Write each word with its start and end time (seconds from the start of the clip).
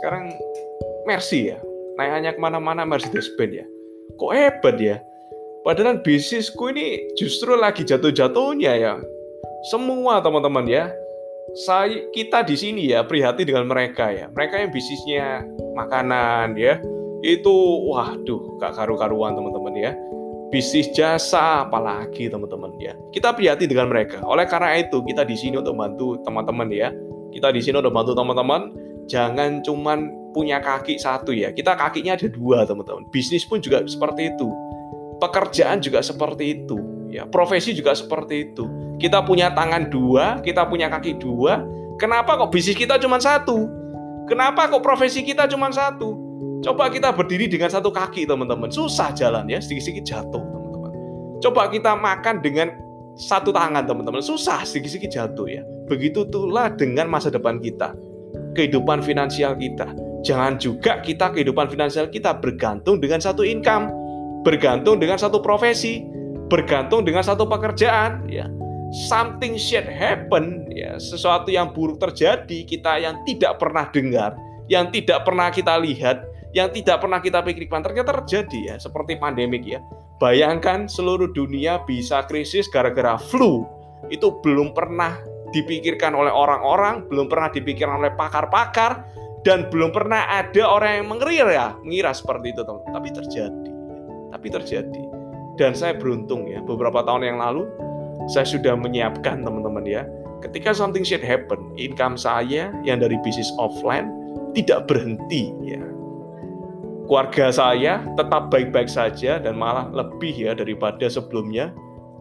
sekarang 0.00 0.32
Mercy 1.04 1.52
ya. 1.52 1.58
Naiknya 2.00 2.32
ke 2.32 2.40
mana-mana 2.40 2.88
Mercedes 2.88 3.28
Benz 3.36 3.60
ya. 3.60 3.66
Kok 4.16 4.32
hebat 4.32 4.76
ya? 4.80 4.96
Padahal 5.62 6.02
bisnisku 6.02 6.74
ini 6.74 7.14
justru 7.14 7.54
lagi 7.54 7.86
jatuh-jatuhnya 7.86 8.72
ya. 8.80 8.92
Semua 9.70 10.18
teman-teman 10.18 10.66
ya. 10.66 10.90
Saya 11.52 12.08
kita 12.10 12.42
di 12.42 12.56
sini 12.56 12.90
ya 12.90 13.06
prihatin 13.06 13.46
dengan 13.46 13.70
mereka 13.70 14.10
ya. 14.10 14.26
Mereka 14.32 14.58
yang 14.58 14.70
bisnisnya 14.74 15.26
makanan 15.78 16.58
ya. 16.58 16.82
Itu 17.22 17.86
waduh 17.92 18.58
gak 18.58 18.74
karu-karuan 18.74 19.38
teman-teman 19.38 19.74
ya. 19.78 19.92
Bisnis 20.50 20.90
jasa 20.92 21.64
apalagi 21.64 22.26
teman-teman 22.26 22.74
ya. 22.82 22.98
Kita 23.14 23.30
prihatin 23.30 23.70
dengan 23.70 23.86
mereka. 23.86 24.18
Oleh 24.26 24.44
karena 24.50 24.74
itu 24.82 24.98
kita 25.06 25.22
di 25.22 25.38
sini 25.38 25.62
untuk 25.62 25.78
bantu 25.78 26.18
teman-teman 26.26 26.68
ya. 26.74 26.90
Kita 27.30 27.54
di 27.54 27.62
sini 27.62 27.78
untuk 27.78 27.94
bantu 27.94 28.18
teman-teman 28.18 28.74
jangan 29.10 29.62
cuman 29.64 30.10
punya 30.32 30.58
kaki 30.62 30.96
satu 30.96 31.34
ya 31.34 31.52
kita 31.52 31.76
kakinya 31.76 32.16
ada 32.16 32.28
dua 32.30 32.64
teman-teman 32.64 33.04
bisnis 33.12 33.44
pun 33.44 33.60
juga 33.60 33.84
seperti 33.84 34.32
itu 34.32 34.48
pekerjaan 35.20 35.78
juga 35.78 36.00
seperti 36.00 36.62
itu 36.62 36.78
ya 37.12 37.28
profesi 37.28 37.76
juga 37.76 37.92
seperti 37.92 38.52
itu 38.52 38.64
kita 38.96 39.20
punya 39.22 39.52
tangan 39.52 39.92
dua 39.92 40.40
kita 40.40 40.64
punya 40.64 40.88
kaki 40.88 41.20
dua 41.20 41.60
kenapa 42.00 42.40
kok 42.40 42.48
bisnis 42.48 42.78
kita 42.78 42.96
cuma 42.96 43.20
satu 43.20 43.68
kenapa 44.26 44.72
kok 44.72 44.80
profesi 44.80 45.20
kita 45.20 45.44
cuma 45.50 45.68
satu 45.68 46.22
Coba 46.62 46.86
kita 46.86 47.10
berdiri 47.10 47.50
dengan 47.50 47.66
satu 47.66 47.90
kaki, 47.90 48.22
teman-teman. 48.22 48.70
Susah 48.70 49.10
jalan 49.10 49.50
ya, 49.50 49.58
sedikit-sedikit 49.58 50.06
jatuh, 50.06 50.38
teman-teman. 50.38 50.90
Coba 51.42 51.66
kita 51.66 51.98
makan 51.98 52.38
dengan 52.38 52.70
satu 53.18 53.50
tangan, 53.50 53.82
teman-teman. 53.82 54.22
Susah, 54.22 54.62
sedikit-sedikit 54.62 55.10
jatuh 55.10 55.50
ya. 55.50 55.66
Begitu 55.90 56.22
itulah 56.22 56.70
dengan 56.70 57.10
masa 57.10 57.34
depan 57.34 57.58
kita. 57.58 57.98
Kehidupan 58.52 59.00
finansial 59.00 59.56
kita. 59.56 59.92
Jangan 60.22 60.60
juga 60.60 61.02
kita 61.02 61.32
kehidupan 61.34 61.72
finansial 61.72 62.06
kita 62.12 62.36
bergantung 62.38 63.02
dengan 63.02 63.18
satu 63.18 63.42
income, 63.42 63.90
bergantung 64.46 65.02
dengan 65.02 65.18
satu 65.18 65.42
profesi, 65.42 66.04
bergantung 66.46 67.02
dengan 67.02 67.24
satu 67.26 67.48
pekerjaan, 67.48 68.28
ya. 68.30 68.46
Something 69.08 69.56
should 69.56 69.88
happen, 69.88 70.68
ya, 70.68 71.00
sesuatu 71.00 71.48
yang 71.48 71.72
buruk 71.72 71.96
terjadi 71.96 72.68
kita 72.68 73.00
yang 73.00 73.16
tidak 73.24 73.56
pernah 73.56 73.88
dengar, 73.88 74.36
yang 74.68 74.92
tidak 74.92 75.24
pernah 75.24 75.48
kita 75.48 75.80
lihat, 75.80 76.20
yang 76.52 76.68
tidak 76.68 77.00
pernah 77.00 77.18
kita 77.18 77.40
pikirkan 77.40 77.80
ternyata 77.80 78.20
terjadi 78.22 78.60
ya 78.72 78.74
seperti 78.76 79.16
pandemik 79.16 79.64
ya. 79.64 79.80
Bayangkan 80.20 80.86
seluruh 80.86 81.32
dunia 81.32 81.80
bisa 81.88 82.22
krisis 82.28 82.68
gara-gara 82.68 83.16
flu. 83.18 83.64
Itu 84.12 84.38
belum 84.44 84.76
pernah 84.76 85.16
dipikirkan 85.52 86.16
oleh 86.16 86.32
orang-orang, 86.32 87.06
belum 87.06 87.28
pernah 87.28 87.52
dipikirkan 87.52 88.00
oleh 88.00 88.12
pakar-pakar 88.16 89.04
dan 89.46 89.68
belum 89.68 89.92
pernah 89.92 90.26
ada 90.28 90.62
orang 90.64 91.02
yang 91.02 91.06
mengira 91.12 91.52
ya, 91.52 91.68
mengira 91.84 92.10
seperti 92.16 92.56
itu 92.56 92.62
teman. 92.64 92.82
Tapi 92.90 93.08
terjadi. 93.12 93.70
Tapi 94.32 94.46
terjadi. 94.48 95.02
Dan 95.60 95.76
saya 95.76 95.92
beruntung 95.94 96.48
ya, 96.48 96.64
beberapa 96.64 97.04
tahun 97.04 97.28
yang 97.28 97.38
lalu 97.38 97.68
saya 98.32 98.48
sudah 98.48 98.72
menyiapkan 98.74 99.44
teman-teman 99.44 99.84
ya. 99.84 100.02
Ketika 100.40 100.74
something 100.74 101.06
should 101.06 101.22
happen, 101.22 101.60
income 101.78 102.18
saya 102.18 102.74
yang 102.82 102.98
dari 102.98 103.14
bisnis 103.22 103.52
offline 103.60 104.10
tidak 104.56 104.90
berhenti 104.90 105.54
ya 105.62 105.92
keluarga 107.12 107.52
saya 107.52 108.00
tetap 108.16 108.48
baik-baik 108.48 108.88
saja 108.88 109.36
dan 109.36 109.52
malah 109.52 109.84
lebih 109.92 110.32
ya 110.32 110.56
daripada 110.56 111.04
sebelumnya, 111.12 111.68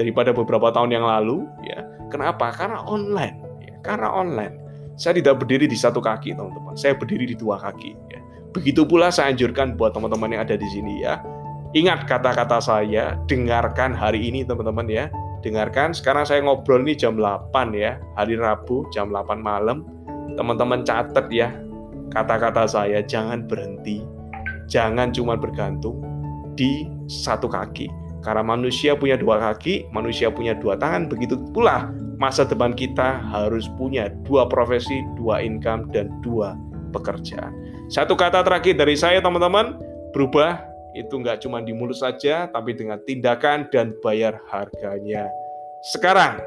daripada 0.00 0.32
beberapa 0.32 0.72
tahun 0.72 0.96
yang 0.96 1.04
lalu. 1.04 1.44
Kenapa? 2.08 2.50
Karena 2.52 2.82
online. 2.84 3.36
Ya. 3.62 3.76
Karena 3.84 4.08
online. 4.12 4.54
Saya 4.98 5.18
tidak 5.18 5.44
berdiri 5.44 5.70
di 5.70 5.78
satu 5.78 6.02
kaki, 6.02 6.34
teman-teman. 6.34 6.74
Saya 6.74 6.98
berdiri 6.98 7.30
di 7.30 7.36
dua 7.38 7.60
kaki. 7.60 7.94
Ya. 8.10 8.20
Begitu 8.50 8.82
pula 8.82 9.12
saya 9.14 9.30
anjurkan 9.30 9.78
buat 9.78 9.94
teman-teman 9.94 10.34
yang 10.34 10.42
ada 10.42 10.58
di 10.58 10.68
sini 10.72 11.04
ya. 11.04 11.22
Ingat 11.76 12.08
kata-kata 12.08 12.58
saya, 12.58 13.14
dengarkan 13.28 13.92
hari 13.92 14.32
ini 14.32 14.42
teman-teman 14.42 14.88
ya. 14.88 15.06
Dengarkan, 15.44 15.94
sekarang 15.94 16.26
saya 16.26 16.42
ngobrol 16.42 16.82
nih 16.82 16.98
jam 16.98 17.14
8 17.14 17.54
ya, 17.76 18.00
hari 18.18 18.34
Rabu 18.34 18.88
jam 18.90 19.14
8 19.14 19.38
malam. 19.38 19.86
Teman-teman 20.34 20.82
catat 20.82 21.30
ya, 21.30 21.54
kata-kata 22.10 22.66
saya 22.66 23.04
jangan 23.04 23.46
berhenti 23.46 24.18
jangan 24.68 25.10
cuma 25.10 25.34
bergantung 25.34 25.98
di 26.54 26.86
satu 27.08 27.48
kaki. 27.48 27.88
Karena 28.22 28.42
manusia 28.42 28.98
punya 28.98 29.14
dua 29.14 29.38
kaki, 29.38 29.88
manusia 29.94 30.28
punya 30.28 30.54
dua 30.58 30.74
tangan, 30.74 31.06
begitu 31.06 31.38
pula 31.54 31.90
masa 32.18 32.42
depan 32.42 32.74
kita 32.74 33.22
harus 33.30 33.70
punya 33.78 34.10
dua 34.26 34.50
profesi, 34.50 35.00
dua 35.14 35.38
income, 35.38 35.86
dan 35.94 36.10
dua 36.20 36.58
pekerjaan. 36.90 37.54
Satu 37.88 38.18
kata 38.18 38.42
terakhir 38.42 38.74
dari 38.74 38.98
saya 38.98 39.22
teman-teman, 39.22 39.78
berubah 40.10 40.66
itu 40.98 41.14
nggak 41.14 41.46
cuma 41.46 41.62
di 41.62 41.70
mulut 41.70 41.96
saja, 41.96 42.50
tapi 42.50 42.74
dengan 42.74 42.98
tindakan 43.06 43.70
dan 43.70 43.94
bayar 44.02 44.42
harganya. 44.50 45.30
Sekarang, 45.94 46.42